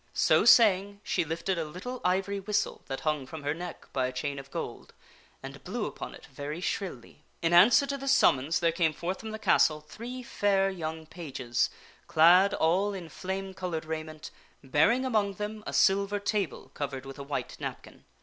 So 0.15 0.45
saying, 0.45 0.99
she 1.03 1.23
lifted 1.23 1.59
a 1.59 1.63
little 1.63 2.01
ivory 2.03 2.39
whistle 2.39 2.81
that 2.87 3.01
hung 3.01 3.27
from 3.27 3.43
her 3.43 3.53
neck 3.53 3.87
by 3.93 4.07
a 4.07 4.11
chain 4.11 4.39
of 4.39 4.49
gold, 4.49 4.95
and 5.43 5.63
blew 5.63 5.85
upon 5.85 6.15
it 6.15 6.25
very 6.25 6.59
shrilly. 6.59 7.23
In 7.43 7.53
answer 7.53 7.85
to 7.85 7.99
this 7.99 8.11
summons 8.11 8.61
there 8.61 8.71
came 8.71 8.93
forth 8.93 9.19
from 9.19 9.29
the 9.29 9.37
castle 9.37 9.79
three 9.79 10.23
fair 10.23 10.71
young 10.71 11.05
pages, 11.05 11.69
clad 12.07 12.55
all 12.55 12.95
in 12.95 13.09
flame 13.09 13.53
colored 13.53 13.85
raiment, 13.85 14.31
bearing 14.63 15.05
among 15.05 15.35
them 15.35 15.63
a 15.67 15.71
silver 15.71 16.17
table 16.19 16.71
covered 16.73 17.05
with 17.05 17.19
a 17.19 17.23
white 17.23 17.55
napkin. 17.59 18.03